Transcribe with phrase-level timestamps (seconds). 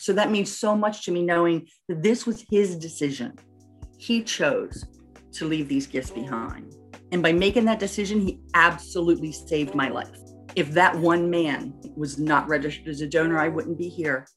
[0.00, 3.36] So that means so much to me knowing that this was his decision.
[3.98, 4.84] He chose
[5.32, 6.76] to leave these gifts behind.
[7.10, 10.16] And by making that decision, he absolutely saved my life.
[10.54, 14.28] If that one man was not registered as a donor, I wouldn't be here.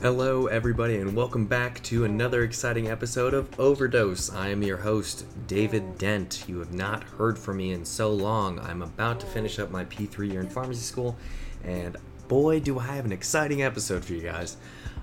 [0.00, 4.32] Hello, everybody, and welcome back to another exciting episode of Overdose.
[4.32, 6.44] I am your host, David Dent.
[6.48, 8.58] You have not heard from me in so long.
[8.60, 11.18] I'm about to finish up my P3 year in pharmacy school,
[11.64, 11.96] and
[12.28, 14.56] boy, do I have an exciting episode for you guys.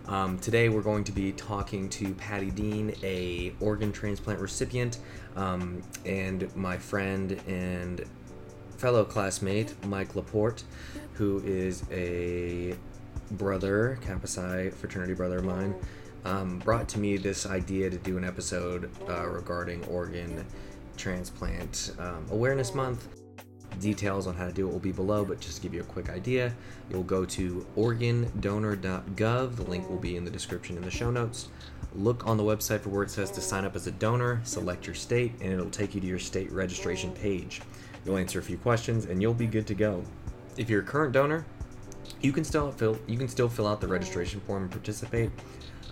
[0.07, 4.99] Um, today, we're going to be talking to Patty Dean, a organ transplant recipient,
[5.35, 8.05] um, and my friend and
[8.77, 10.63] fellow classmate, Mike Laporte,
[11.13, 12.75] who is a
[13.31, 15.73] brother, Kappa Psi fraternity brother of mine,
[16.23, 20.45] um, brought to me this idea to do an episode uh, regarding organ
[20.97, 23.07] transplant um, awareness month.
[23.79, 25.85] Details on how to do it will be below, but just to give you a
[25.85, 26.53] quick idea,
[26.89, 29.55] you'll go to organdonor.gov.
[29.55, 31.49] The link will be in the description in the show notes.
[31.93, 34.85] Look on the website for where it says to sign up as a donor, select
[34.85, 37.61] your state, and it'll take you to your state registration page.
[38.05, 40.03] You'll answer a few questions, and you'll be good to go.
[40.57, 41.45] If you're a current donor,
[42.21, 45.31] you can still fill you can still fill out the registration form and participate.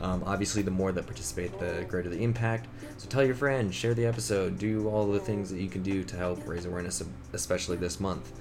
[0.02, 2.68] Um, obviously, the more that participate, the greater the impact.
[2.98, 6.04] So tell your friends, share the episode, do all the things that you can do
[6.04, 8.32] to help raise awareness, especially this month.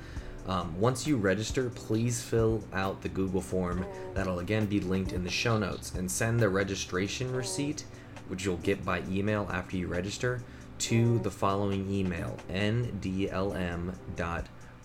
[0.46, 3.86] Um, once you register, please fill out the Google form.
[4.14, 7.84] That'll again be linked in the show notes, and send the registration receipt,
[8.28, 10.42] which you'll get by email after you register,
[10.78, 13.94] to the following email: ndlm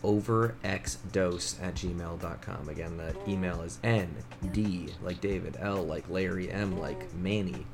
[0.04, 2.70] overxdose at gmail.com.
[2.70, 4.16] Again, the email is N
[4.52, 7.66] D like David, L like Larry, M like Manny,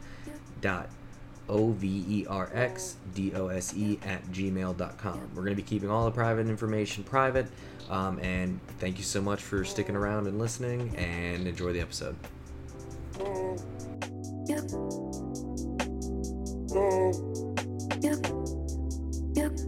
[0.61, 0.89] dot
[1.49, 5.29] O V E R X D O S E at gmail.com.
[5.35, 7.47] We're going to be keeping all the private information private.
[7.89, 12.16] Um, and thank you so much for sticking around and listening, and enjoy the episode.
[14.47, 14.69] Yep.
[19.35, 19.62] Yep.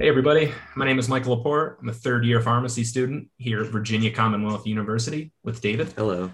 [0.00, 0.50] Hey, everybody.
[0.76, 1.76] My name is Michael Laporte.
[1.82, 5.92] I'm a third year pharmacy student here at Virginia Commonwealth University with David.
[5.94, 6.32] Hello.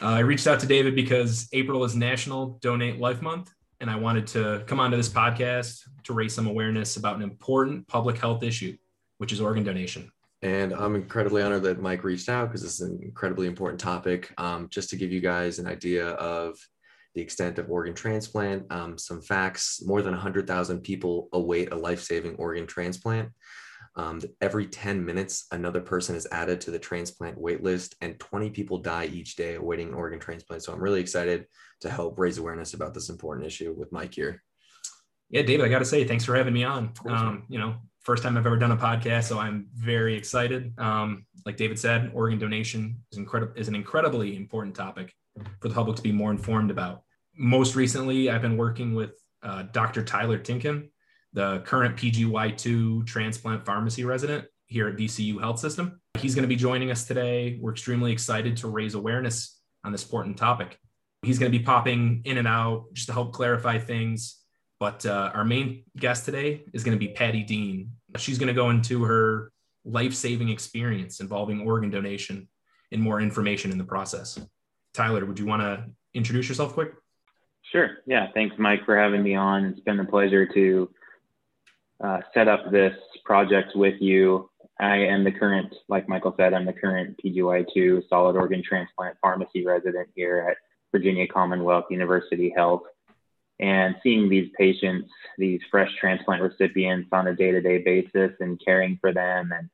[0.00, 3.52] Uh, I reached out to David because April is National Donate Life Month,
[3.82, 7.86] and I wanted to come onto this podcast to raise some awareness about an important
[7.86, 8.74] public health issue,
[9.18, 10.10] which is organ donation.
[10.40, 14.32] And I'm incredibly honored that Mike reached out because this is an incredibly important topic.
[14.38, 16.58] Um, just to give you guys an idea of
[17.16, 18.70] the extent of organ transplant.
[18.70, 23.30] Um, some facts more than 100,000 people await a life saving organ transplant.
[23.96, 28.78] Um, every 10 minutes, another person is added to the transplant waitlist, and 20 people
[28.78, 30.62] die each day awaiting an organ transplant.
[30.62, 31.46] So I'm really excited
[31.80, 34.42] to help raise awareness about this important issue with Mike here.
[35.30, 36.92] Yeah, David, I got to say, thanks for having me on.
[37.08, 40.74] Um, you know, first time I've ever done a podcast, so I'm very excited.
[40.78, 45.14] Um, like David said, organ donation is incredible is an incredibly important topic
[45.60, 47.02] for the public to be more informed about
[47.36, 50.02] most recently, I've been working with uh, Dr.
[50.02, 50.90] Tyler Tinkin,
[51.32, 56.00] the current PGY2 transplant pharmacy resident here at VCU Health System.
[56.18, 57.58] He's going to be joining us today.
[57.60, 60.78] We're extremely excited to raise awareness on this important topic.
[61.22, 64.40] He's going to be popping in and out just to help clarify things.
[64.78, 67.92] But uh, our main guest today is going to be Patty Dean.
[68.18, 69.52] She's going to go into her
[69.84, 72.48] life saving experience involving organ donation
[72.92, 74.38] and more information in the process.
[74.92, 76.92] Tyler, would you want to introduce yourself quick?
[77.76, 77.98] Sure.
[78.06, 78.28] Yeah.
[78.32, 79.66] Thanks, Mike, for having me on.
[79.66, 80.88] It's been a pleasure to
[82.02, 84.48] uh, set up this project with you.
[84.80, 89.66] I am the current, like Michael said, I'm the current PGY2 solid organ transplant pharmacy
[89.66, 90.56] resident here at
[90.90, 92.80] Virginia Commonwealth University Health.
[93.60, 98.58] And seeing these patients, these fresh transplant recipients on a day to day basis and
[98.64, 99.68] caring for them and,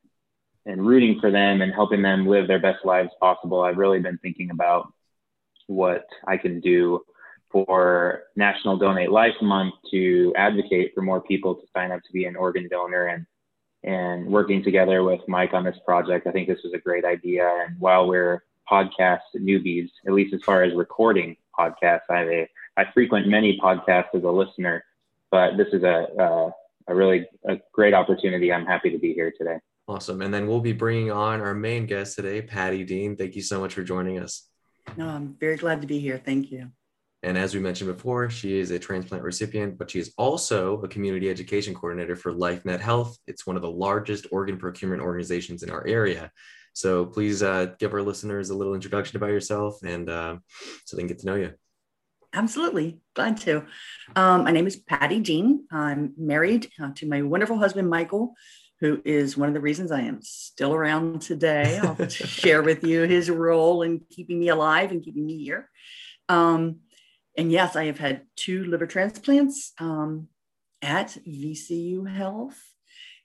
[0.66, 4.18] and rooting for them and helping them live their best lives possible, I've really been
[4.18, 4.92] thinking about
[5.68, 7.04] what I can do
[7.52, 12.24] for National Donate Life Month to advocate for more people to sign up to be
[12.24, 13.26] an organ donor and
[13.84, 16.26] and working together with Mike on this project.
[16.26, 17.50] I think this was a great idea.
[17.66, 22.84] And while we're podcast newbies, at least as far as recording podcasts, I a, I
[22.94, 24.84] frequent many podcasts as a listener,
[25.30, 26.50] but this is a, a
[26.88, 28.52] a really a great opportunity.
[28.52, 29.58] I'm happy to be here today.
[29.88, 30.22] Awesome.
[30.22, 33.16] And then we'll be bringing on our main guest today, Patty Dean.
[33.16, 34.48] Thank you so much for joining us.
[34.96, 36.20] No, I'm very glad to be here.
[36.24, 36.70] Thank you.
[37.22, 40.88] And as we mentioned before, she is a transplant recipient, but she is also a
[40.88, 43.16] community education coordinator for LifeNet Health.
[43.26, 46.32] It's one of the largest organ procurement organizations in our area.
[46.72, 50.36] So please uh, give our listeners a little introduction about yourself and uh,
[50.84, 51.52] so they can get to know you.
[52.34, 52.98] Absolutely.
[53.14, 53.66] Glad to.
[54.16, 55.66] Um, my name is Patty Dean.
[55.70, 58.34] I'm married uh, to my wonderful husband, Michael,
[58.80, 61.78] who is one of the reasons I am still around today.
[61.78, 65.68] I'll share with you his role in keeping me alive and keeping me here.
[66.30, 66.80] Um,
[67.36, 70.28] and yes, I have had two liver transplants um,
[70.82, 72.58] at VCU Health,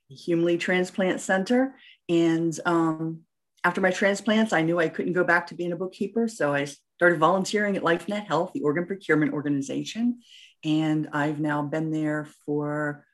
[0.09, 1.75] Hume Transplant Center.
[2.07, 3.21] And um,
[3.63, 6.27] after my transplants, I knew I couldn't go back to being a bookkeeper.
[6.27, 10.19] So I started volunteering at LifeNet Health, the organ procurement organization.
[10.63, 13.05] And I've now been there for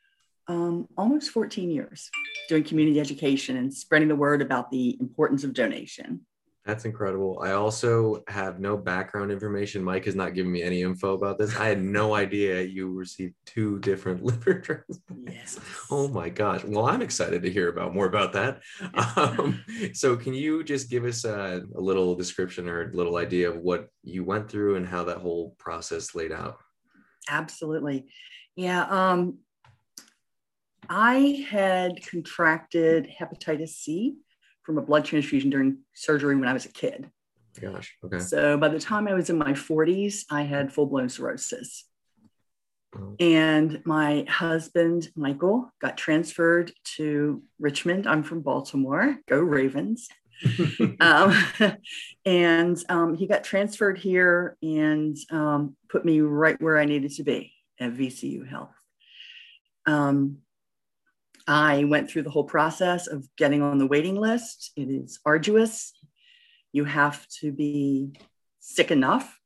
[0.47, 2.09] um, almost 14 years
[2.49, 6.25] doing community education and spreading the word about the importance of donation.
[6.65, 7.39] That's incredible.
[7.43, 9.83] I also have no background information.
[9.83, 11.57] Mike has not given me any info about this.
[11.57, 15.03] I had no idea you received two different liver transplants.
[15.27, 15.59] Yes.
[15.91, 16.63] Oh my gosh.
[16.63, 18.61] Well, I'm excited to hear about more about that.
[19.15, 19.63] Um,
[19.93, 23.57] so, can you just give us a, a little description or a little idea of
[23.57, 26.57] what you went through and how that whole process laid out?
[27.29, 28.07] Absolutely.
[28.55, 28.85] Yeah.
[28.85, 29.39] Um,
[30.89, 34.15] I had contracted hepatitis C
[34.63, 37.09] from a blood transfusion during surgery when I was a kid.
[37.59, 38.19] Gosh, okay.
[38.19, 41.85] So by the time I was in my 40s, I had full blown cirrhosis.
[42.95, 43.15] Oh.
[43.19, 48.07] And my husband, Michael, got transferred to Richmond.
[48.07, 49.17] I'm from Baltimore.
[49.27, 50.07] Go Ravens.
[50.99, 51.35] um,
[52.25, 57.23] and um, he got transferred here and um, put me right where I needed to
[57.23, 58.75] be at VCU Health.
[59.85, 60.37] Um,
[61.47, 64.71] I went through the whole process of getting on the waiting list.
[64.75, 65.93] It is arduous.
[66.71, 68.13] You have to be
[68.59, 69.39] sick enough.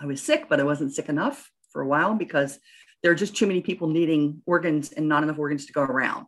[0.00, 2.58] I was sick, but I wasn't sick enough for a while because
[3.02, 6.26] there are just too many people needing organs and not enough organs to go around.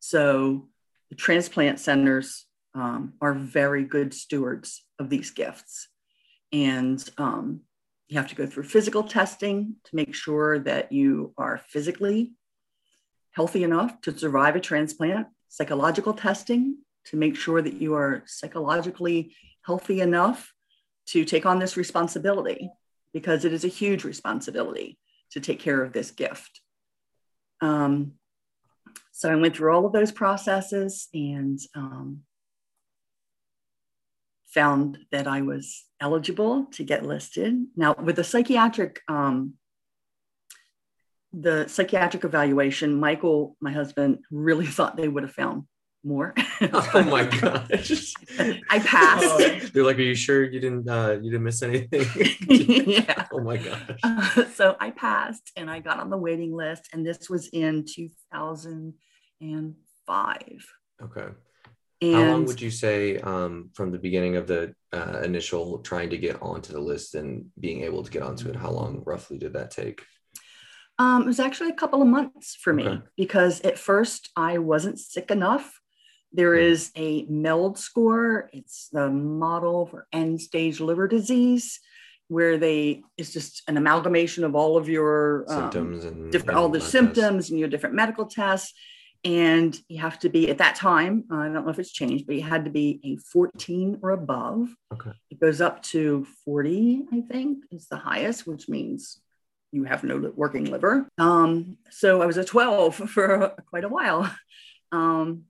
[0.00, 0.68] So
[1.10, 5.88] the transplant centers um, are very good stewards of these gifts.
[6.52, 7.62] And um,
[8.08, 12.32] you have to go through physical testing to make sure that you are physically
[13.32, 19.34] healthy enough to survive a transplant, psychological testing to make sure that you are psychologically
[19.62, 20.52] healthy enough
[21.06, 22.70] to take on this responsibility
[23.12, 24.98] because it is a huge responsibility
[25.32, 26.60] to take care of this gift.
[27.60, 28.12] Um,
[29.12, 32.22] so I went through all of those processes and um,
[34.46, 37.66] found that I was eligible to get listed.
[37.76, 39.54] Now, with the psychiatric um,
[41.32, 45.64] the psychiatric evaluation, Michael, my husband, really thought they would have found
[46.04, 46.34] more.
[46.60, 48.14] oh my gosh!
[48.70, 49.72] I passed.
[49.72, 52.06] They're like, "Are you sure you didn't uh, you didn't miss anything?"
[52.86, 53.26] yeah.
[53.32, 53.98] Oh my gosh!
[54.02, 57.84] Uh, so I passed, and I got on the waiting list, and this was in
[57.88, 58.94] two thousand
[59.40, 59.74] and
[60.06, 60.66] five.
[61.02, 61.28] Okay.
[62.00, 66.10] And How long would you say um, from the beginning of the uh, initial trying
[66.10, 68.56] to get onto the list and being able to get onto it?
[68.56, 70.02] How long roughly did that take?
[70.98, 73.02] Um, it was actually a couple of months for me okay.
[73.16, 75.80] because at first I wasn't sick enough.
[76.32, 76.62] There hmm.
[76.96, 78.50] a MELD score.
[78.52, 81.80] It's the model for end stage liver disease,
[82.28, 86.68] where they it's just an amalgamation of all of your um, symptoms and different all
[86.68, 87.50] the symptoms tests.
[87.50, 88.72] and your different medical tests.
[89.24, 91.24] And you have to be at that time.
[91.30, 94.74] I don't know if it's changed, but you had to be a 14 or above.
[94.92, 95.12] Okay.
[95.30, 99.20] It goes up to 40, I think, is the highest, which means
[99.72, 101.08] you have no working liver.
[101.18, 104.32] Um, so I was a 12 for quite a while,
[104.92, 105.44] um,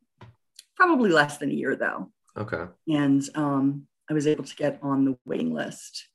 [0.77, 2.11] probably less than a year though.
[2.37, 2.65] Okay.
[2.89, 6.09] And um, I was able to get on the waiting list.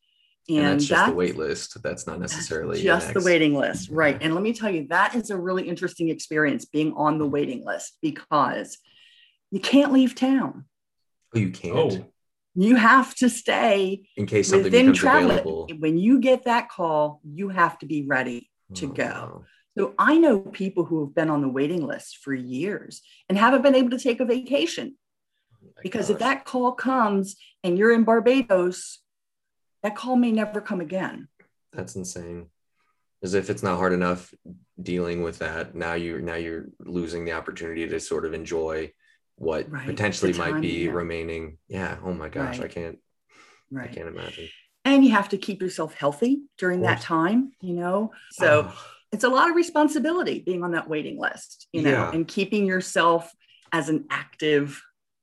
[0.49, 1.83] And, and that's just that's, the wait list.
[1.83, 3.89] That's not necessarily just the waiting list.
[3.91, 4.17] Right.
[4.21, 7.65] And let me tell you, that is a really interesting experience being on the waiting
[7.65, 8.77] list because
[9.51, 10.65] you can't leave town.
[11.35, 11.75] Oh, you can't.
[11.75, 12.07] Oh
[12.57, 15.29] you have to stay in case something within becomes travel.
[15.29, 15.67] available.
[15.77, 19.03] When you get that call, you have to be ready to oh, go.
[19.03, 19.43] Wow.
[19.77, 23.61] So I know people who have been on the waiting list for years and haven't
[23.61, 24.95] been able to take a vacation
[25.63, 26.13] oh because gosh.
[26.13, 28.99] if that call comes and you're in Barbados,
[29.83, 31.27] that call may never come again.
[31.73, 32.47] That's insane.
[33.21, 34.33] As if it's not hard enough
[34.81, 38.91] dealing with that, now you're now you're losing the opportunity to sort of enjoy
[39.37, 39.85] what right.
[39.85, 40.91] potentially might be yeah.
[40.91, 41.57] remaining.
[41.67, 41.97] Yeah.
[42.03, 42.69] Oh my gosh, right.
[42.69, 42.99] I can't.
[43.71, 43.89] Right.
[43.89, 44.49] I can't imagine.
[44.83, 48.11] And you have to keep yourself healthy during that time, you know.
[48.31, 48.85] So oh.
[49.11, 52.11] it's a lot of responsibility being on that waiting list, you know, yeah.
[52.11, 53.31] and keeping yourself
[53.71, 54.81] as an active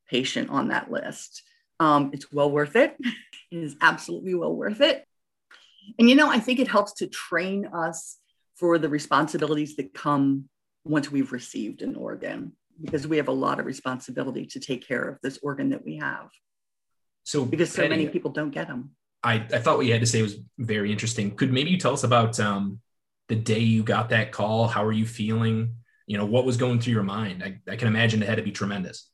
[0.09, 1.42] patient on that list.
[1.80, 2.97] Um, it's well worth it.
[3.50, 5.06] It is absolutely well worth it.
[5.97, 8.16] And you know, I think it helps to train us
[8.56, 10.49] for the responsibilities that come
[10.85, 15.02] once we've received an organ because we have a lot of responsibility to take care
[15.02, 16.31] of this organ that we have.
[17.25, 18.90] So because so Penny, many people don't get them.
[19.23, 21.35] I, I thought what you had to say was very interesting.
[21.35, 22.81] Could maybe you tell us about um,
[23.28, 24.66] the day you got that call?
[24.66, 25.76] How are you feeling?
[26.07, 27.43] You know, what was going through your mind?
[27.43, 29.09] I, I can imagine it had to be tremendous.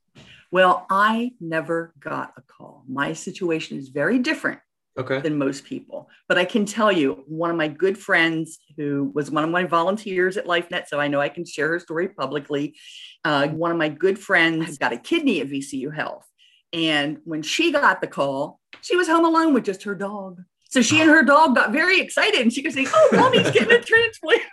[0.50, 2.83] Well, I never got a call.
[2.88, 4.59] My situation is very different
[4.99, 5.21] Okay.
[5.21, 6.11] than most people.
[6.29, 9.65] But I can tell you, one of my good friends who was one of my
[9.65, 12.77] volunteers at LifeNet, so I know I can share her story publicly.
[13.25, 16.27] Uh, one of my good friends has got a kidney at VCU Health.
[16.73, 20.43] And when she got the call, she was home alone with just her dog.
[20.71, 23.73] So she and her dog got very excited and she could say, Oh, mommy's getting
[23.73, 24.45] a transplant.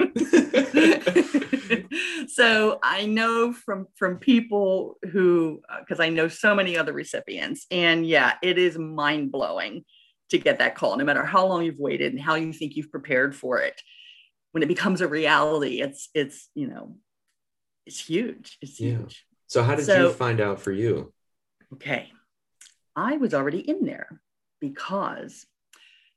[2.29, 7.67] so I know from from people who because I know so many other recipients.
[7.69, 9.85] And yeah, it is mind-blowing
[10.29, 12.91] to get that call, no matter how long you've waited and how you think you've
[12.91, 13.81] prepared for it.
[14.51, 16.97] When it becomes a reality, it's it's you know,
[17.85, 18.57] it's huge.
[18.61, 18.97] It's Yeah.
[18.97, 19.25] huge.
[19.47, 21.13] so how did So- you find out for you?
[21.73, 22.11] Okay.
[22.95, 24.21] I was already in there
[24.59, 25.45] because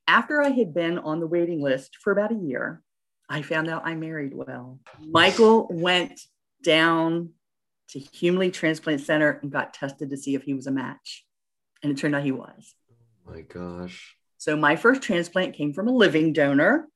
[0.08, 2.82] after I had been on the waiting list for about a year,
[3.28, 4.80] I found out I married well.
[4.98, 6.20] Michael went
[6.62, 7.34] down
[7.90, 11.24] to Hume-Lee Transplant Center and got tested to see if he was a match.
[11.82, 12.74] And it turned out he was.
[13.30, 14.16] Oh my gosh.
[14.38, 16.88] So my first transplant came from a living donor.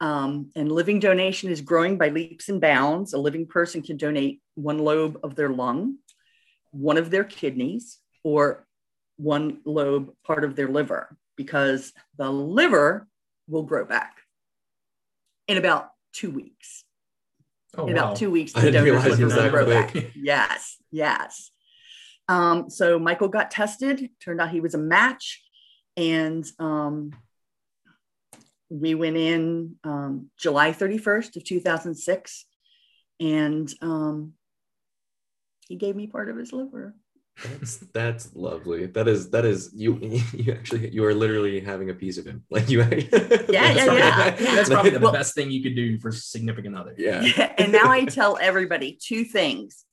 [0.00, 3.12] Um, and living donation is growing by leaps and bounds.
[3.12, 5.96] A living person can donate one lobe of their lung,
[6.70, 8.66] one of their kidneys, or
[9.16, 13.08] one lobe part of their liver, because the liver
[13.48, 14.18] will grow back
[15.48, 16.84] in about two weeks.
[17.76, 18.04] Oh, in wow.
[18.04, 19.94] about two weeks, the didn't donor's liver will grow back.
[20.14, 21.50] Yes, yes.
[22.28, 24.10] Um, so Michael got tested.
[24.22, 25.42] Turned out he was a match,
[25.96, 27.12] and um,
[28.68, 32.44] we went in um, July 31st of 2006,
[33.20, 34.34] and um,
[35.68, 36.94] he gave me part of his liver.
[37.44, 38.86] That's that's lovely.
[38.86, 39.96] That is that is you
[40.32, 42.44] you actually you are literally having a piece of him.
[42.50, 44.54] Like you Yeah, That's yeah, probably, yeah.
[44.56, 46.94] That's probably the Well- best thing you could do for significant other.
[46.98, 47.54] Yeah.
[47.56, 49.84] and now I tell everybody two things.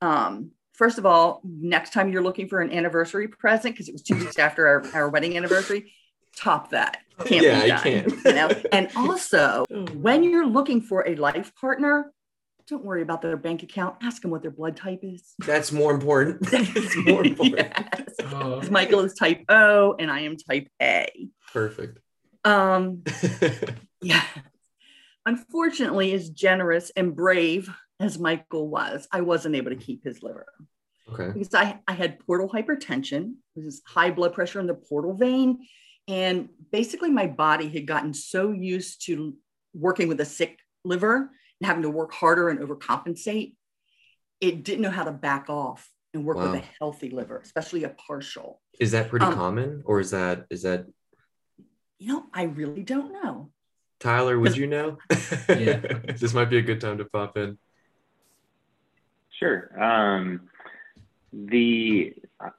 [0.00, 4.02] Um, first of all, next time you're looking for an anniversary present, because it was
[4.02, 5.92] two weeks after our, our wedding anniversary,
[6.36, 6.98] top that.
[7.24, 7.82] Can't Yeah, be I done.
[7.82, 8.24] can't.
[8.24, 8.50] You know?
[8.72, 9.64] And also,
[9.94, 12.12] when you're looking for a life partner,
[12.68, 13.96] don't worry about their bank account.
[14.02, 15.34] Ask them what their blood type is.
[15.38, 16.40] That's more important.
[16.50, 17.58] That's more important.
[17.58, 18.14] Yes.
[18.24, 21.28] Oh, 'Cause Michael is type O and I am type A.
[21.52, 22.00] Perfect.
[22.44, 23.02] Um,
[24.02, 24.24] yeah.
[25.24, 30.46] Unfortunately, as generous and brave as Michael was, I wasn't able to keep his liver
[31.12, 31.30] okay.
[31.32, 35.66] because I, I had portal hypertension, which is high blood pressure in the portal vein.
[36.08, 39.36] And basically, my body had gotten so used to
[39.74, 41.16] working with a sick liver
[41.60, 43.54] and having to work harder and overcompensate,
[44.40, 46.52] it didn't know how to back off and work Wow.
[46.52, 48.60] with a healthy liver, especially a partial.
[48.78, 50.86] Is that pretty Um, common or is that is that
[51.98, 53.52] You know, I really don't know.
[54.00, 54.98] Tyler, would you know?
[55.48, 55.80] Yeah.
[56.20, 57.58] this might be a good time to pop in.
[59.38, 59.70] Sure.
[59.82, 60.48] Um,
[61.32, 62.50] the uh,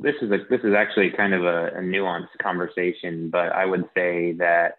[0.00, 3.84] this is a this is actually kind of a, a nuanced conversation, but I would
[3.94, 4.78] say that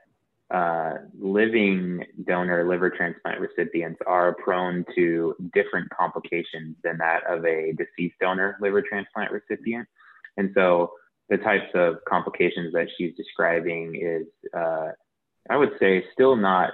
[0.50, 7.74] uh, living donor liver transplant recipients are prone to different complications than that of a
[7.74, 9.88] deceased donor liver transplant recipient,
[10.38, 10.92] and so
[11.30, 14.92] the types of complications that she's describing is, uh,
[15.50, 16.72] I would say, still not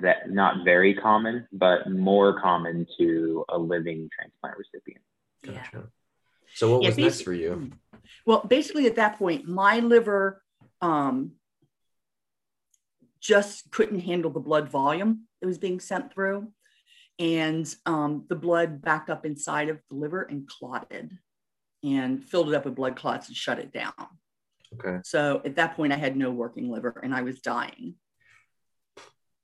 [0.00, 5.02] that not very common, but more common to a living transplant recipient.
[5.42, 5.52] Yeah.
[5.52, 5.88] Gotcha.
[6.54, 7.70] So what Yeah, was next for you?
[8.26, 10.42] Well, basically, at that point, my liver
[10.80, 11.32] um,
[13.20, 16.48] just couldn't handle the blood volume that was being sent through.
[17.18, 21.18] And um, the blood backed up inside of the liver and clotted
[21.84, 23.92] and filled it up with blood clots and shut it down.
[24.74, 25.00] Okay.
[25.04, 27.94] So at that point, I had no working liver and I was dying.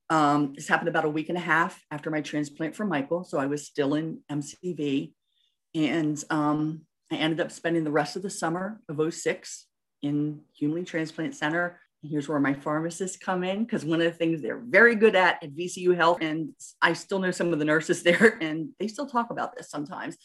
[0.09, 3.23] Um, this happened about a week and a half after my transplant for Michael.
[3.23, 5.11] So I was still in MCV.
[5.75, 9.67] And um, I ended up spending the rest of the summer of 06
[10.01, 11.79] in Hume-Lee Transplant Center.
[12.01, 15.15] And here's where my pharmacists come in because one of the things they're very good
[15.15, 18.87] at at VCU Health, and I still know some of the nurses there, and they
[18.87, 20.17] still talk about this sometimes,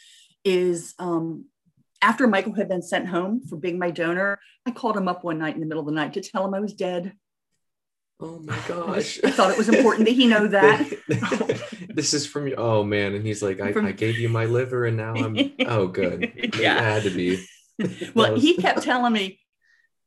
[0.45, 1.47] is um,
[2.03, 5.39] after Michael had been sent home for being my donor, I called him up one
[5.39, 7.15] night in the middle of the night to tell him I was dead.
[8.25, 9.19] Oh my gosh.
[9.25, 10.89] I thought it was important that he know that.
[11.95, 12.55] this is from you.
[12.57, 13.15] Oh man.
[13.15, 15.37] And he's like, I, From- I gave you my liver and now I'm
[15.67, 16.31] oh good.
[16.59, 16.77] Yeah.
[16.79, 17.45] It had to be.
[18.15, 19.41] well, was- he kept telling me,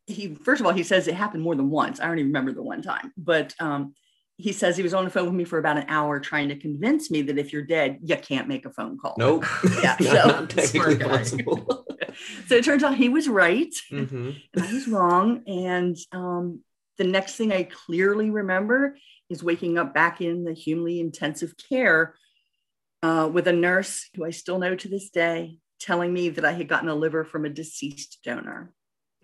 [0.07, 2.00] he first of all, he says it happened more than once.
[2.00, 3.93] I don't even remember the one time, but um,
[4.38, 6.55] he says he was on the phone with me for about an hour trying to
[6.57, 9.15] convince me that if you're dead, you can't make a phone call.
[9.17, 9.45] Nope.
[9.81, 11.24] Yeah, so- Smart guy.
[11.24, 15.41] so it turns out he was right hmm and I was wrong.
[15.48, 16.62] And um,
[16.97, 18.97] the next thing I clearly remember
[19.29, 22.15] is waking up back in the Hume-Lee intensive care
[23.03, 26.53] uh, with a nurse who I still know to this day telling me that I
[26.53, 28.73] had gotten a liver from a deceased donor.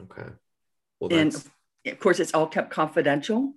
[0.02, 0.30] Okay.
[1.00, 1.50] Well, And that's
[1.86, 3.54] of course, it's all kept confidential.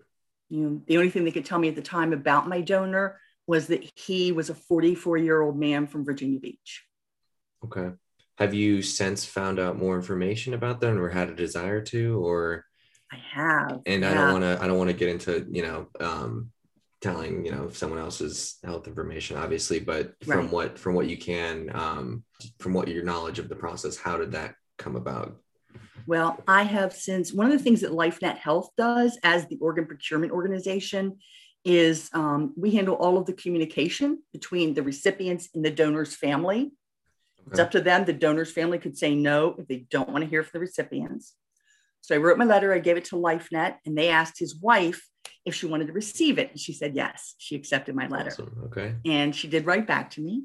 [0.49, 3.21] You know, the only thing they could tell me at the time about my donor
[3.47, 6.85] was that he was a 44 year old man from Virginia Beach.
[7.65, 7.91] okay.
[8.39, 12.65] Have you since found out more information about them, or had a desire to, or?
[13.15, 13.81] I have.
[13.87, 14.59] And I don't want to.
[14.63, 16.51] I don't want to get into you know um,
[17.01, 19.81] telling you know someone else's health information, obviously.
[19.81, 22.25] But from what from what you can, um,
[22.59, 25.37] from what your knowledge of the process, how did that come about?
[26.07, 29.87] Well, I have since one of the things that LifeNet Health does as the organ
[29.87, 31.19] procurement organization
[31.65, 36.73] is um, we handle all of the communication between the recipients and the donor's family.
[37.51, 38.05] It's up to them.
[38.05, 41.35] The donor's family could say no if they don't want to hear from the recipients.
[42.05, 45.09] So I wrote my letter, I gave it to LifeNet, and they asked his wife
[45.47, 46.51] if she wanted to receive it.
[46.51, 47.35] And she said yes.
[47.39, 48.29] She accepted my letter.
[48.29, 48.61] Awesome.
[48.67, 48.95] Okay.
[49.07, 50.43] And she did write back to me.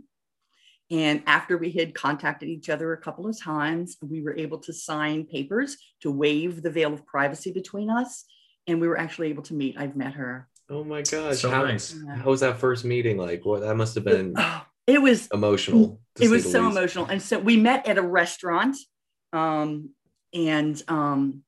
[0.89, 4.71] And after we had contacted each other a couple of times, we were able to
[4.71, 8.23] sign papers to waive the veil of privacy between us.
[8.65, 9.75] And we were actually able to meet.
[9.77, 10.47] I've met her.
[10.69, 11.39] Oh my gosh.
[11.39, 11.93] So how, nice.
[12.19, 13.43] how was that first meeting like?
[13.43, 15.99] What that must have been Oh, it was emotional.
[16.21, 16.77] it was so least.
[16.77, 17.05] emotional.
[17.07, 18.77] And so we met at a restaurant.
[19.33, 19.89] Um,
[20.33, 21.43] and um,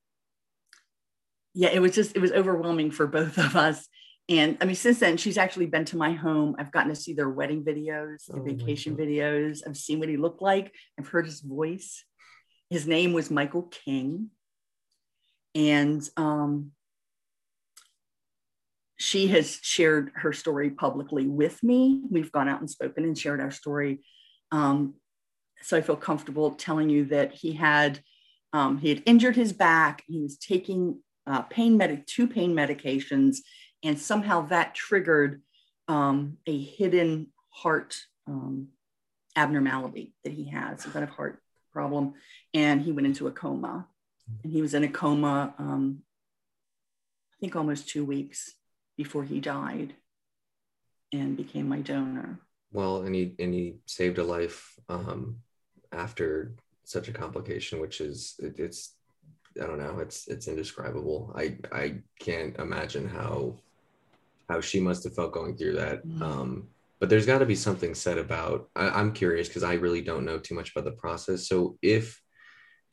[1.54, 3.88] yeah, it was just it was overwhelming for both of us.
[4.30, 6.56] And I mean, since then, she's actually been to my home.
[6.58, 9.62] I've gotten to see their wedding videos, their Oh vacation videos.
[9.68, 10.74] I've seen what he looked like.
[10.98, 12.06] I've heard his voice.
[12.70, 14.30] His name was Michael King.
[15.54, 16.72] And um,
[18.98, 22.02] she has shared her story publicly with me.
[22.10, 24.00] We've gone out and spoken and shared our story.
[24.52, 24.94] Um,
[25.62, 28.00] so I feel comfortable telling you that he had
[28.54, 30.04] um, he had injured his back.
[30.08, 31.00] He was taking
[31.32, 33.38] uh, pain medic two pain medications,
[33.84, 35.42] and somehow that triggered
[35.88, 37.96] um, a hidden heart
[38.28, 38.68] um,
[39.36, 42.14] abnormality that he had, some kind of heart problem,
[42.54, 43.88] and he went into a coma.
[44.44, 46.04] And he was in a coma, um,
[47.34, 48.54] I think, almost two weeks
[48.98, 49.96] before he died,
[51.14, 52.40] and became my donor.
[52.74, 55.38] Well, and he and he saved a life um,
[55.92, 58.96] after such a complication, which is it, it's
[59.62, 61.34] I don't know, it's it's indescribable.
[61.36, 63.56] I I can't imagine how
[64.50, 66.06] how she must have felt going through that.
[66.06, 66.22] Mm.
[66.22, 66.68] Um,
[67.00, 68.70] but there's got to be something said about.
[68.76, 71.48] I, I'm curious because I really don't know too much about the process.
[71.48, 72.22] So if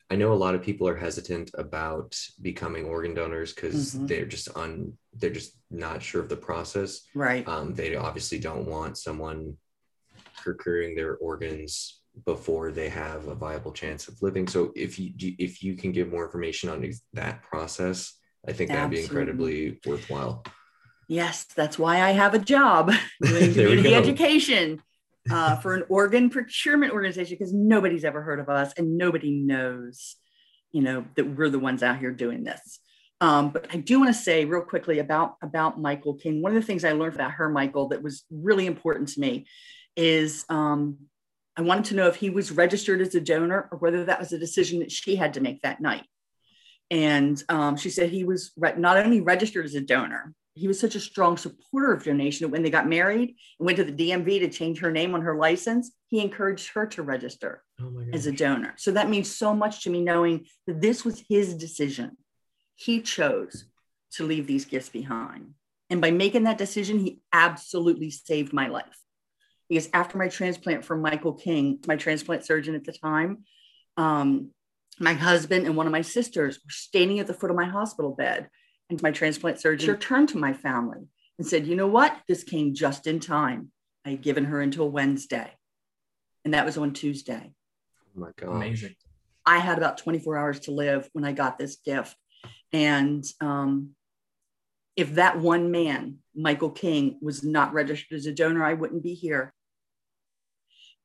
[0.09, 4.07] I know a lot of people are hesitant about becoming organ donors because Mhm.
[4.07, 7.01] they're just un they're just not sure of the process.
[7.13, 7.47] Right.
[7.47, 9.57] Um, they obviously don't want someone
[10.37, 14.47] procuring their organs before they have a viable chance of living.
[14.47, 18.13] So if you if you can give more information on that process,
[18.47, 20.43] I think that'd be incredibly worthwhile.
[21.07, 22.91] Yes, that's why I have a job
[23.23, 24.81] doing community education
[25.31, 30.15] uh, for an organ procurement organization because nobody's ever heard of us and nobody knows,
[30.71, 32.79] you know, that we're the ones out here doing this.
[33.21, 36.41] Um, but I do want to say real quickly about about Michael King.
[36.41, 39.45] One of the things I learned about her, Michael, that was really important to me
[39.95, 40.97] is um,
[41.59, 44.31] I wanted to know if he was registered as a donor or whether that was
[44.31, 46.05] a decision that she had to make that night.
[46.89, 50.79] And um, she said he was re- not only registered as a donor, he was
[50.79, 53.91] such a strong supporter of donation that when they got married and went to the
[53.91, 58.25] DMV to change her name on her license, he encouraged her to register Oh as
[58.25, 58.75] a donor.
[58.77, 62.15] So that means so much to me knowing that this was his decision.
[62.77, 63.65] He chose
[64.13, 65.55] to leave these gifts behind.
[65.89, 68.97] And by making that decision, he absolutely saved my life.
[69.69, 73.43] Because after my transplant from Michael King, my transplant surgeon at the time,
[73.97, 74.51] um,
[74.99, 78.11] my husband and one of my sisters were standing at the foot of my hospital
[78.11, 78.49] bed.
[78.89, 82.17] And my transplant surgeon turned to my family and said, You know what?
[82.27, 83.71] This came just in time.
[84.05, 85.51] I had given her until Wednesday.
[86.43, 87.51] And that was on Tuesday.
[88.15, 88.55] Oh my god.
[88.55, 88.95] Amazing.
[89.45, 92.15] I had about 24 hours to live when I got this gift.
[92.73, 93.91] And um,
[94.95, 99.13] if that one man, Michael King, was not registered as a donor, I wouldn't be
[99.13, 99.53] here.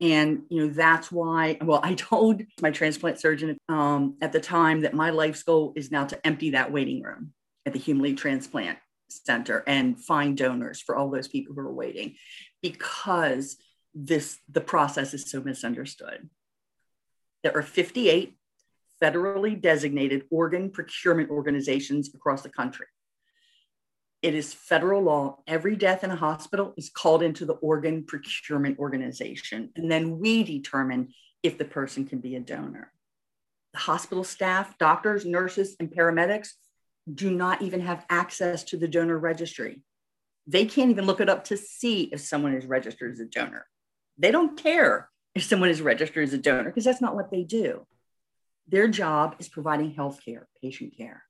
[0.01, 1.59] And you know that's why.
[1.63, 5.91] Well, I told my transplant surgeon um, at the time that my life's goal is
[5.91, 7.33] now to empty that waiting room
[7.67, 8.79] at the Hume-Lee Transplant
[9.09, 12.17] Center and find donors for all those people who are waiting,
[12.63, 13.57] because
[13.95, 16.29] this the process is so misunderstood.
[17.43, 18.37] There are 58
[19.03, 22.87] federally designated organ procurement organizations across the country.
[24.25, 25.41] It is federal law.
[25.47, 29.69] Every death in a hospital is called into the organ procurement organization.
[29.77, 32.91] And then we determine if the person can be a donor.
[33.75, 36.51] the hospital staff, doctors, nurses, and paramedics
[37.13, 39.83] do not even have access to the donor registry.
[40.47, 43.67] They can't even look it up to see if someone is registered as a donor.
[44.17, 47.43] They don't care if someone is registered as a donor because that's not what they
[47.43, 47.87] do.
[48.69, 51.25] Their job is providing health care, patient care.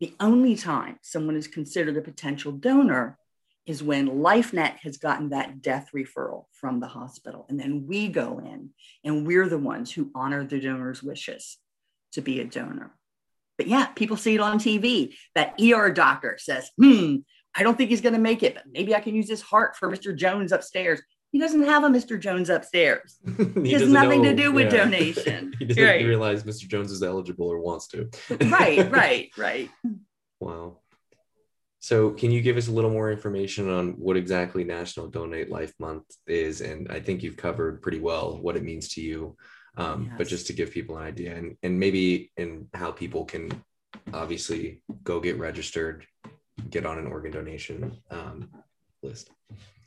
[0.00, 3.18] The only time someone is considered a potential donor
[3.66, 7.46] is when LifeNet has gotten that death referral from the hospital.
[7.48, 8.70] And then we go in
[9.04, 11.58] and we're the ones who honor the donor's wishes
[12.12, 12.92] to be a donor.
[13.58, 15.14] But yeah, people see it on TV.
[15.34, 17.16] That ER doctor says, hmm,
[17.54, 19.76] I don't think he's going to make it, but maybe I can use his heart
[19.76, 20.16] for Mr.
[20.16, 21.02] Jones upstairs.
[21.32, 22.18] He doesn't have a Mr.
[22.18, 23.18] Jones upstairs.
[23.62, 24.78] he, has nothing know, to do with yeah.
[24.84, 25.54] donation.
[25.58, 26.04] he doesn't right.
[26.04, 26.66] realize Mr.
[26.66, 28.10] Jones is eligible or wants to.
[28.50, 29.70] right, right, right.
[30.40, 30.78] Wow.
[31.78, 35.72] So, can you give us a little more information on what exactly National Donate Life
[35.78, 36.60] Month is?
[36.60, 39.36] And I think you've covered pretty well what it means to you.
[39.76, 40.14] Um, yes.
[40.18, 43.50] But just to give people an idea, and and maybe in how people can
[44.12, 46.04] obviously go get registered,
[46.68, 48.50] get on an organ donation um,
[49.02, 49.30] list.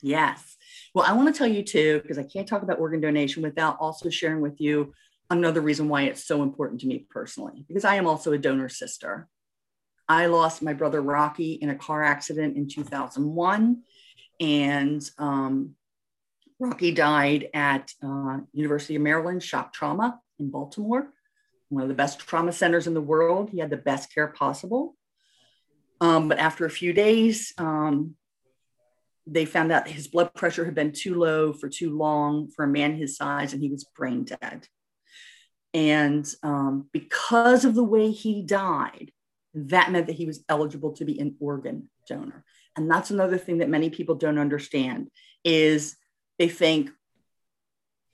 [0.02, 0.56] Yes.
[0.94, 3.78] Well, I want to tell you too, because I can't talk about organ donation without
[3.80, 4.92] also sharing with you
[5.30, 8.68] another reason why it's so important to me personally, because I am also a donor
[8.68, 9.28] sister.
[10.08, 13.82] I lost my brother Rocky in a car accident in 2001.
[14.40, 15.74] And um,
[16.58, 21.08] Rocky died at uh, University of Maryland Shock Trauma in Baltimore,
[21.68, 23.50] one of the best trauma centers in the world.
[23.50, 24.96] He had the best care possible.
[26.00, 28.16] Um, but after a few days, um,
[29.26, 32.68] they found out his blood pressure had been too low for too long for a
[32.68, 34.68] man his size, and he was brain dead.
[35.72, 39.10] And um, because of the way he died,
[39.54, 42.44] that meant that he was eligible to be an organ donor.
[42.76, 45.08] And that's another thing that many people don't understand
[45.44, 45.96] is
[46.38, 46.90] they think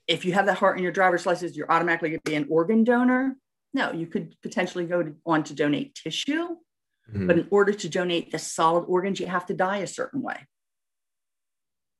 [0.06, 2.46] if you have that heart in your driver's license, you're automatically going to be an
[2.50, 3.36] organ donor.
[3.72, 7.26] No, you could potentially go to, on to donate tissue, mm-hmm.
[7.26, 10.46] but in order to donate the solid organs, you have to die a certain way.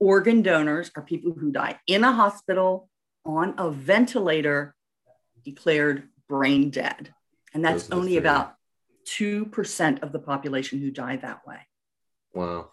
[0.01, 2.89] Organ donors are people who die in a hospital
[3.25, 4.75] on a ventilator,
[5.45, 7.15] declared brain dead.
[7.53, 8.55] And that's only about
[9.07, 11.59] 2% of the population who die that way.
[12.33, 12.71] Wow.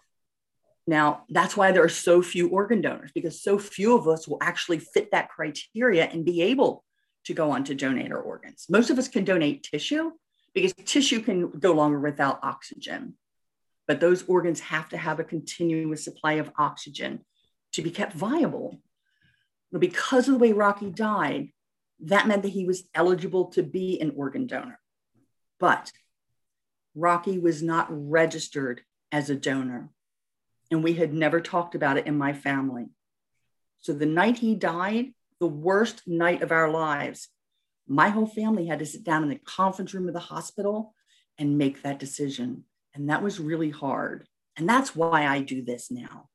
[0.86, 4.38] Now, that's why there are so few organ donors because so few of us will
[4.40, 6.82] actually fit that criteria and be able
[7.24, 8.66] to go on to donate our organs.
[8.70, 10.12] Most of us can donate tissue
[10.54, 13.14] because tissue can go longer without oxygen.
[13.88, 17.24] But those organs have to have a continuous supply of oxygen
[17.72, 18.80] to be kept viable.
[19.72, 21.48] But because of the way Rocky died,
[22.00, 24.78] that meant that he was eligible to be an organ donor.
[25.58, 25.90] But
[26.94, 29.90] Rocky was not registered as a donor,
[30.70, 32.86] and we had never talked about it in my family.
[33.80, 37.28] So the night he died, the worst night of our lives,
[37.86, 40.94] my whole family had to sit down in the conference room of the hospital
[41.38, 42.64] and make that decision.
[42.98, 44.26] And that was really hard.
[44.56, 46.28] And that's why I do this now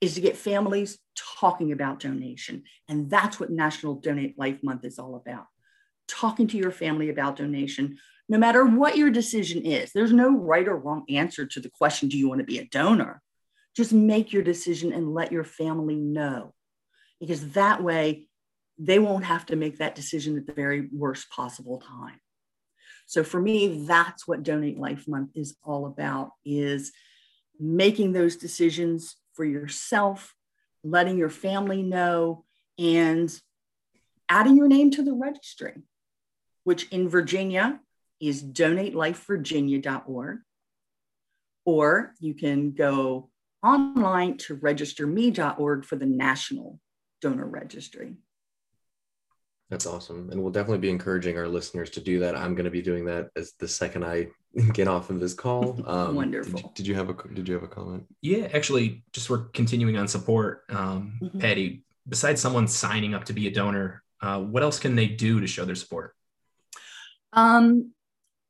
[0.00, 0.98] is to get families
[1.38, 2.62] talking about donation.
[2.88, 5.44] And that's what National Donate Life Month is all about.
[6.08, 10.66] Talking to your family about donation, no matter what your decision is, there's no right
[10.66, 13.20] or wrong answer to the question do you want to be a donor?
[13.76, 16.54] Just make your decision and let your family know.
[17.20, 18.28] Because that way,
[18.78, 22.18] they won't have to make that decision at the very worst possible time.
[23.10, 26.92] So for me, that's what Donate Life Month is all about is
[27.58, 30.36] making those decisions for yourself,
[30.84, 32.44] letting your family know,
[32.78, 33.28] and
[34.28, 35.74] adding your name to the registry,
[36.62, 37.80] which in Virginia
[38.20, 40.38] is donatelifevirginia.org.
[41.64, 43.28] Or you can go
[43.60, 46.78] online to registerme.org for the National
[47.20, 48.14] Donor Registry.
[49.70, 50.30] That's awesome.
[50.30, 52.36] And we'll definitely be encouraging our listeners to do that.
[52.36, 54.26] I'm going to be doing that as the second I
[54.72, 55.80] get off of this call.
[55.86, 56.52] Um, Wonderful.
[56.52, 58.04] Did you, did you, have a Did you have a comment?
[58.20, 60.64] Yeah, actually, just we're continuing on support.
[60.68, 61.38] Um, mm-hmm.
[61.38, 65.40] Patty, besides someone signing up to be a donor, uh, what else can they do
[65.40, 66.14] to show their support?
[67.32, 67.92] Um,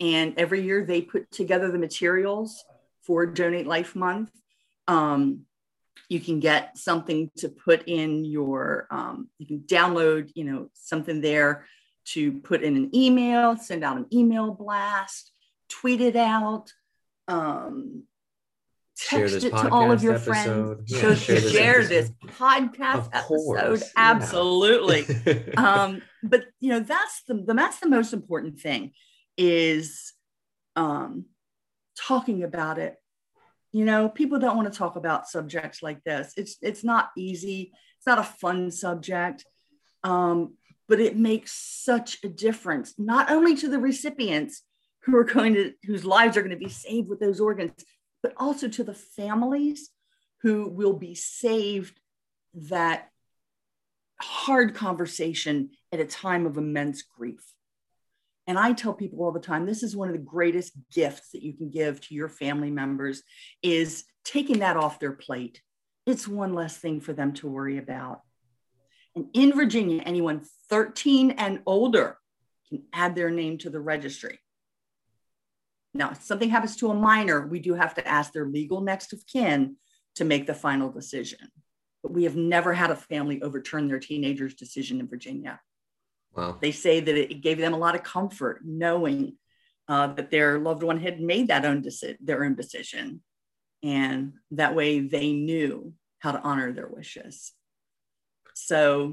[0.00, 2.64] and every year they put together the materials
[3.02, 4.30] for donate life month.
[4.88, 5.46] Um,
[6.08, 11.20] you can get something to put in your um, you can download you know something
[11.20, 11.66] there
[12.04, 15.32] to put in an email send out an email blast
[15.72, 16.72] tweet it out,
[17.28, 18.04] um,
[19.06, 20.28] text it to all of your episode.
[20.28, 20.92] friends.
[20.92, 23.82] Yeah, so share, share this, this podcast episode.
[23.96, 25.06] Absolutely.
[25.26, 25.42] Yeah.
[25.56, 28.92] um, but you know, that's the, the that's the most important thing
[29.36, 30.12] is
[30.76, 31.26] um,
[31.96, 32.96] talking about it.
[33.72, 36.32] You know, people don't want to talk about subjects like this.
[36.36, 37.72] It's it's not easy.
[37.98, 39.44] It's not a fun subject,
[40.04, 40.54] um,
[40.88, 44.62] but it makes such a difference not only to the recipients
[45.04, 47.84] who are going to whose lives are going to be saved with those organs,
[48.22, 49.90] but also to the families
[50.42, 51.98] who will be saved
[52.54, 53.08] that
[54.20, 57.44] hard conversation at a time of immense grief.
[58.46, 61.42] And I tell people all the time, this is one of the greatest gifts that
[61.42, 63.22] you can give to your family members
[63.62, 65.60] is taking that off their plate.
[66.06, 68.20] It's one less thing for them to worry about.
[69.14, 72.16] And in Virginia, anyone 13 and older
[72.68, 74.40] can add their name to the registry.
[75.94, 79.12] Now, if something happens to a minor, we do have to ask their legal next
[79.12, 79.76] of kin
[80.16, 81.50] to make the final decision.
[82.02, 85.60] But we have never had a family overturn their teenager's decision in Virginia.
[86.34, 86.58] Wow.
[86.60, 89.36] They say that it gave them a lot of comfort knowing
[89.88, 93.22] uh, that their loved one had made that own deci- their own decision.
[93.82, 97.52] And that way they knew how to honor their wishes.
[98.54, 99.12] So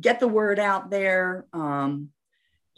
[0.00, 1.46] get the word out there.
[1.52, 2.10] Um,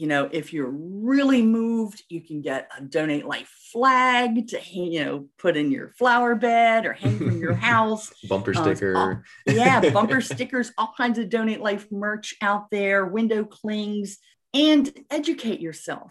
[0.01, 5.05] you know, if you're really moved, you can get a donate life flag to you
[5.05, 8.11] know, put in your flower bed or hang from your house.
[8.27, 8.97] Bumper Uh, sticker.
[8.97, 14.17] all- yeah, bumper stickers, all kinds of donate life merch out there, window clings,
[14.55, 16.11] and educate yourself.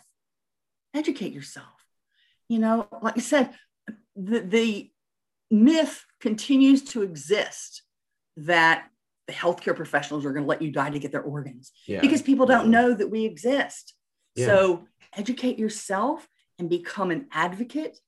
[0.93, 1.65] Educate yourself.
[2.47, 3.49] You know, like I said,
[4.15, 4.91] the, the
[5.49, 7.81] myth continues to exist
[8.37, 8.87] that
[9.29, 12.01] the healthcare professionals are going to let you die to get their organs yeah.
[12.01, 13.93] because people don't know that we exist.
[14.33, 14.47] Yeah.
[14.47, 17.99] So educate yourself and become an advocate.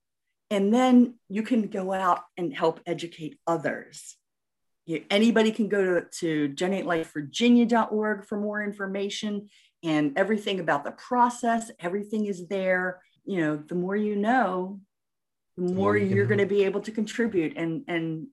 [0.50, 4.16] And then you can go out and help educate others.
[4.84, 9.48] You- anybody can go to, to donatelifevirginia.org for more information
[9.84, 11.70] and everything about the process.
[11.78, 13.00] Everything is there.
[13.24, 14.80] You know, the more you know,
[15.56, 18.26] the more more you you're going to be able to contribute and, and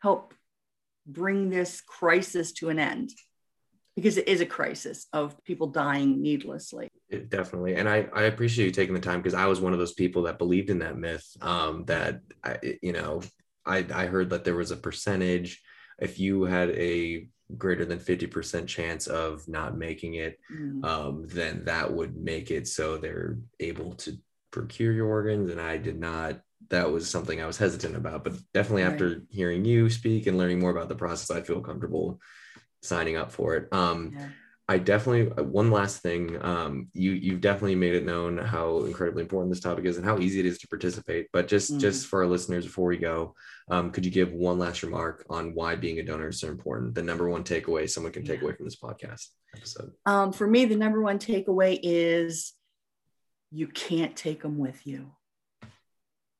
[0.00, 0.34] help
[1.06, 3.10] bring this crisis to an end
[3.96, 6.88] because it is a crisis of people dying needlessly.
[7.08, 9.78] It- definitely and i i appreciate you taking the time because i was one of
[9.78, 13.20] those people that believed in that myth um that I, you know
[13.66, 15.62] i i heard that there was a percentage
[16.00, 20.84] if you had a greater than 50% chance of not making it Mm.
[20.84, 24.16] um then that would make it so they're able to
[24.50, 28.34] procure your organs and i did not that was something i was hesitant about but
[28.52, 28.92] definitely Right.
[28.92, 32.20] after hearing you speak and learning more about the process i feel comfortable
[32.82, 34.28] signing up for it um Yeah.
[34.66, 36.42] I definitely uh, one last thing.
[36.42, 40.18] Um, you you've definitely made it known how incredibly important this topic is and how
[40.18, 41.28] easy it is to participate.
[41.34, 41.80] But just Mhm.
[41.80, 43.34] just for our listeners before we go,
[43.68, 46.94] um, could you give one last remark on why being a donor is so important?
[46.94, 48.46] The number one takeaway someone can take Yeah.
[48.46, 49.92] away from this podcast episode.
[50.06, 52.54] Um, for me, the number one takeaway is
[53.50, 55.12] you can't take them with you.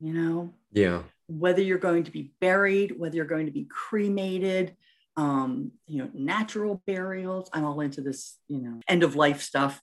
[0.04, 4.76] You know, Yeah, whether you're going to be buried, whether you're going to be cremated,
[5.16, 7.48] um, you know, natural burials.
[7.54, 9.80] I'm all into this, you know, end of life stuff.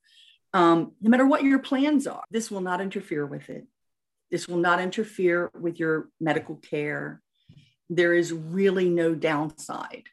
[0.53, 3.65] Um, no matter what your plans are, this will not interfere with it.
[4.29, 7.19] This will not interfere with your medical care.
[7.89, 10.03] There is really no downside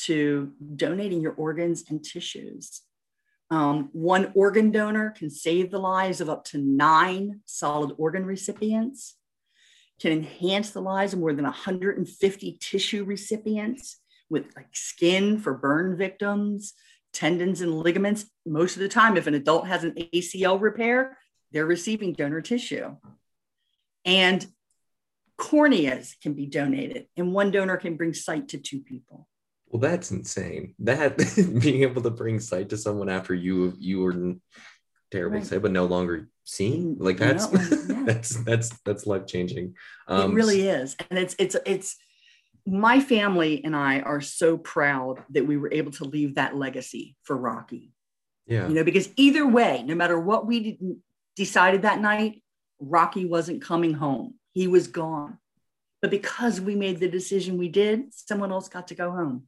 [0.00, 2.82] to donating your organs and tissues.
[3.50, 9.16] Um, one organ donor can save the lives of up to nine solid organ recipients
[10.02, 15.96] can enhance the lives of more than 150 tissue recipients with like skin for burn
[15.96, 16.72] victims,
[17.12, 18.26] tendons and ligaments.
[18.44, 21.16] Most of the time, if an adult has an ACL repair,
[21.52, 22.96] they're receiving donor tissue.
[24.04, 24.44] And
[25.38, 29.28] corneas can be donated, and one donor can bring sight to two people.
[29.68, 30.74] well, that's insane.
[30.80, 31.16] That
[31.62, 34.34] being able to bring sight to someone after you you were
[35.12, 35.42] terrible Right.
[35.44, 38.02] to say, but no longer seen, like that's yeah.
[38.06, 39.74] that's that's that's life changing.
[40.08, 41.96] Um, it really is and it's it's it's
[42.64, 47.16] my family and i are so proud that we were able to leave that legacy
[47.22, 47.92] for rocky.
[48.46, 50.78] Yeah, you know because either way no matter what we
[51.36, 52.42] decided that night
[52.80, 54.34] rocky wasn't coming home.
[54.52, 55.38] He was gone.
[56.00, 59.46] But because we made the decision we did someone else got to go home.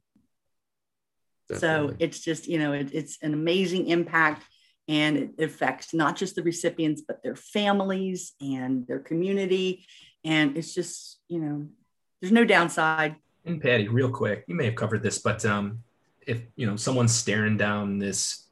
[1.53, 4.43] So it's just you know it, it's an amazing impact
[4.87, 9.85] and it affects not just the recipients but their families and their community
[10.23, 11.67] and it's just you know
[12.21, 15.83] there's no downside And Patty, real quick, you may have covered this, but um,
[16.25, 18.47] if you know someone's staring down this,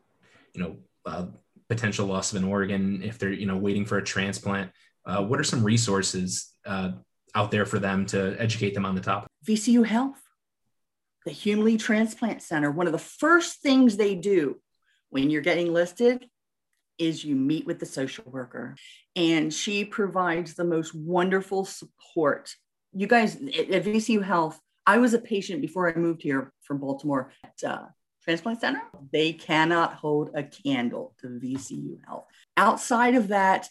[0.53, 1.25] you know, uh,
[1.67, 4.71] potential loss of an organ, if they're you know waiting for a transplant,
[5.05, 6.91] uh, what are some resources uh,
[7.33, 9.27] out there for them to educate them on the topic?
[9.45, 10.21] vcu health
[11.25, 14.59] the hume lee transplant center one of the first things they do
[15.13, 16.25] when you're getting listed
[16.97, 18.75] is you meet with the social worker
[19.15, 22.55] and she provides the most wonderful support.
[22.93, 27.31] You guys at VCU Health, I was a patient before I moved here from Baltimore
[27.43, 27.85] at uh,
[28.23, 28.81] Transplant Center.
[29.11, 32.25] They cannot hold a candle to VCU Health.
[32.57, 33.69] Outside of that,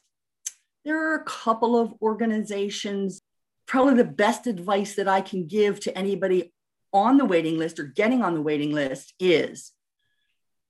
[0.85, 3.21] there are a couple of organizations.
[3.67, 6.53] Probably the best advice that I can give to anybody
[6.93, 9.73] on the waiting list or getting on the waiting list is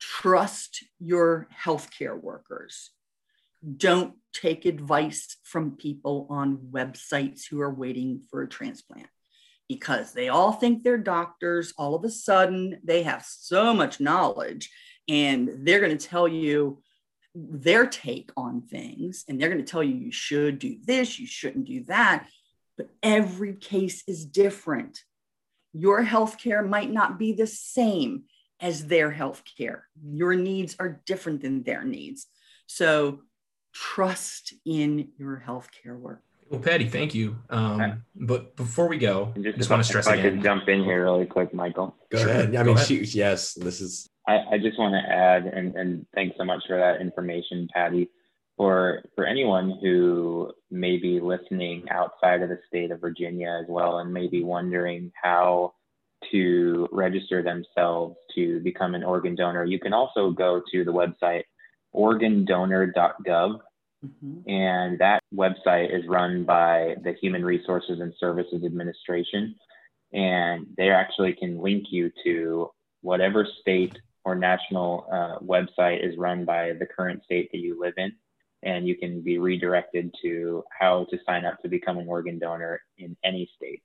[0.03, 2.91] trust your healthcare workers.
[3.77, 9.07] Don't take advice from people on websites who are waiting for a transplant
[9.69, 11.73] because they all think they're doctors.
[11.79, 14.71] All of a sudden, they have so much knowledge
[15.09, 16.83] and they're going to tell you
[17.37, 21.29] their take on things and they're going to tell you you should do this, you
[21.29, 22.27] shouldn't do that.
[22.77, 24.99] But every case is different.
[25.73, 28.25] Your healthcare might not be the same
[28.63, 29.81] as their healthcare.
[30.03, 32.29] Your needs are different than their needs.
[32.67, 33.21] So
[33.75, 36.23] trust in your healthcare work.
[36.49, 37.37] Well, Patty, thank you.
[37.51, 40.27] Um, but before we go, just, just want to stress if again.
[40.27, 41.97] I could jump in here really quick, Michael.
[42.11, 42.29] Go Sure.
[42.29, 42.51] ahead.
[42.51, 42.87] I Go mean, ahead.
[42.87, 46.63] she, yes, this is I, I just want to add, and, and thanks so much
[46.69, 48.09] for that information, Patty.
[48.59, 53.99] For for anyone who may be listening outside of the state of Virginia as well,
[53.99, 55.73] and may be wondering how
[56.31, 61.45] to register themselves to become an organ donor, you can also go to the website
[61.95, 63.61] organdonor.gov,
[64.05, 64.43] Mhm.
[64.49, 69.55] and that website is run by the Human Resources and Services Administration,
[70.13, 72.71] and they actually can link you to
[73.03, 77.95] whatever state or national uh, website is run by the current state that you live
[77.97, 78.13] in,
[78.63, 82.81] and you can be redirected to how to sign up to become an organ donor
[82.99, 83.83] in any state.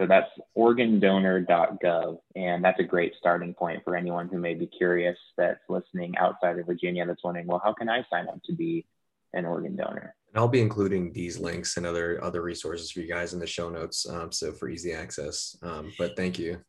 [0.00, 5.18] So that's organdonor.gov, and that's a great starting point for anyone who may be curious
[5.36, 8.86] that's listening outside of Virginia that's wondering, well, how can I sign up to be
[9.34, 10.14] an organ donor?
[10.32, 13.46] And I'll be including these links and other other resources for you guys in the
[13.46, 15.54] show notes, um, so for easy access.
[15.62, 16.62] Um, but thank you.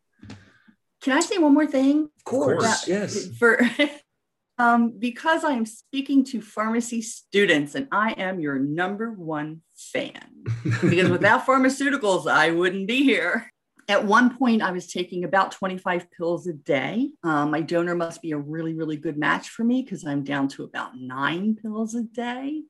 [0.99, 2.09] Can I say one more thing?
[2.17, 3.27] Of course, Yeah, yes.
[3.37, 3.61] For
[4.61, 10.43] um, because I am speaking to pharmacy students and I am your number one fan.
[10.63, 13.49] because without pharmaceuticals, I wouldn't be here.
[13.87, 17.09] At one point, I was taking about 25 pills a day.
[17.23, 20.47] Um, my donor must be a really, really good match for me because I'm down
[20.49, 22.61] to about nine pills a day.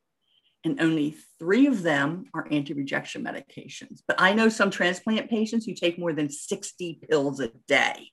[0.63, 3.99] And only three of them are anti rejection medications.
[4.07, 8.11] But I know some transplant patients who take more than 60 pills a day.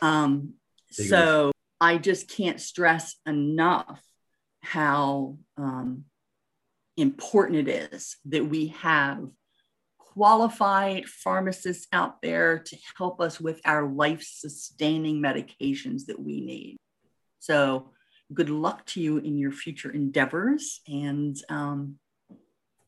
[0.00, 0.54] Um,
[0.90, 4.02] so I just can't stress enough
[4.62, 6.04] how um,
[6.96, 9.30] important it is that we have
[9.98, 16.76] qualified pharmacists out there to help us with our life sustaining medications that we need.
[17.38, 17.90] So,
[18.32, 20.80] good luck to you in your future endeavors.
[20.88, 21.98] And um,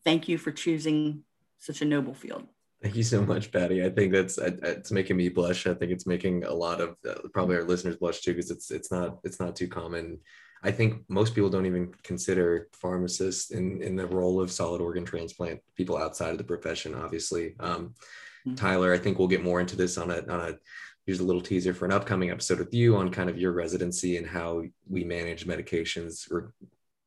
[0.04, 1.22] thank you for choosing
[1.58, 2.48] such a noble field.
[2.82, 3.84] Thank you so much, Patty.
[3.84, 5.66] I think that's it's making me blush.
[5.66, 8.70] I think it's making a lot of uh, probably our listeners blush too because it's
[8.70, 10.20] it's not it's not too common.
[10.62, 15.04] I think most people don't even consider pharmacists in in the role of solid organ
[15.04, 16.94] transplant people outside of the profession.
[16.94, 17.94] Obviously, um,
[18.46, 18.56] Mhm.
[18.56, 20.58] Tyler, I think we'll get more into this on a on a
[21.06, 24.16] here's a little teaser for an upcoming episode with you on kind of your residency
[24.18, 26.50] and how we manage medications re-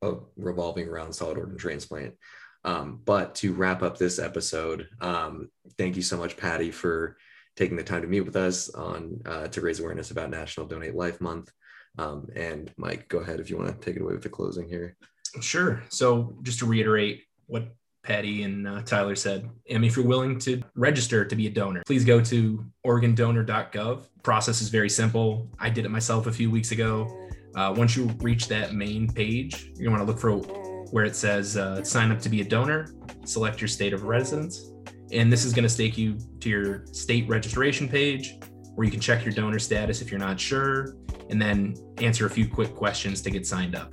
[0.02, 2.16] uh, revolving around solid organ transplant.
[2.64, 7.18] Um, but to wrap up this episode, um, thank you so much, Patty, for
[7.56, 10.96] taking the time to meet with us on uh, to raise awareness about National Donate
[10.96, 11.52] Life Month.
[11.98, 14.68] Um, and Mike, go ahead if you want to take it away with the closing
[14.68, 14.96] here.
[15.42, 15.82] Sure.
[15.90, 20.62] So just to reiterate what Patty and uh, Tyler said, and if you're willing to
[20.76, 24.08] register to be a donor, please go to organdonor.gov.
[24.24, 25.50] Process is very simple.
[25.60, 27.08] I did it myself a few weeks ago.
[27.56, 31.06] Uh, once you reach that main page, you're going to want to look for where
[31.06, 32.94] it says uh, sign up to be a donor,
[33.26, 34.72] select your state of residence,
[35.12, 38.38] and this is going to take you to your state registration page
[38.76, 40.96] where you can check your donor status if you're not sure,
[41.30, 43.92] and then answer a few quick questions to get signed up.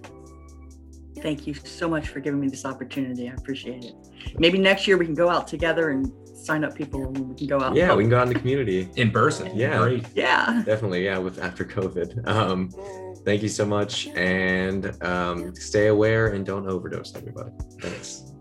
[1.22, 3.30] Thank you so much for giving me this opportunity.
[3.30, 3.96] I appreciate it.
[4.38, 7.48] Maybe next year we can go out together and sign up people and we can
[7.48, 7.76] go out.
[7.76, 9.56] Yeah, we can go out in the community in person.
[9.56, 10.06] Yeah, great.
[10.16, 11.06] Yeah, definitely.
[11.06, 12.28] Yeah, with after COVID.
[12.28, 12.70] Um,
[13.26, 17.52] thank you so much, and um, stay aware and don't overdose, everybody.
[17.82, 18.33] Thanks.